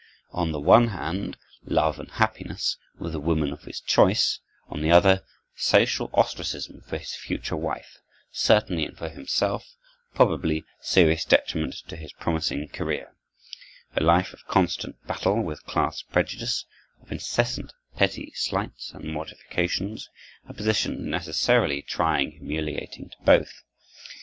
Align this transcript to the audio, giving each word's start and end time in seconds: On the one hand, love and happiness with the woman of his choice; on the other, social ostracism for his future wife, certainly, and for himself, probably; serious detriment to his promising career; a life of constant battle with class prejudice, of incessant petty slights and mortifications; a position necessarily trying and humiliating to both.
On 0.31 0.51
the 0.51 0.59
one 0.59 0.87
hand, 0.87 1.37
love 1.63 1.99
and 1.99 2.09
happiness 2.09 2.75
with 2.97 3.11
the 3.11 3.19
woman 3.19 3.53
of 3.53 3.65
his 3.65 3.79
choice; 3.79 4.39
on 4.67 4.81
the 4.81 4.89
other, 4.89 5.23
social 5.55 6.09
ostracism 6.15 6.81
for 6.87 6.97
his 6.97 7.13
future 7.13 7.55
wife, 7.55 7.99
certainly, 8.31 8.83
and 8.83 8.97
for 8.97 9.09
himself, 9.09 9.75
probably; 10.15 10.65
serious 10.81 11.23
detriment 11.23 11.75
to 11.87 11.95
his 11.95 12.11
promising 12.13 12.67
career; 12.69 13.15
a 13.95 14.01
life 14.01 14.33
of 14.33 14.47
constant 14.47 14.95
battle 15.05 15.39
with 15.39 15.63
class 15.67 16.01
prejudice, 16.01 16.65
of 17.03 17.11
incessant 17.11 17.71
petty 17.95 18.31
slights 18.33 18.93
and 18.95 19.05
mortifications; 19.05 20.09
a 20.47 20.53
position 20.55 21.11
necessarily 21.11 21.83
trying 21.83 22.23
and 22.29 22.33
humiliating 22.39 23.07
to 23.11 23.17
both. 23.23 23.53